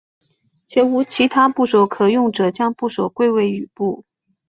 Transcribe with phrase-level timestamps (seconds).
[0.67, 4.03] 且无其他部首可用者将部首归为羽部。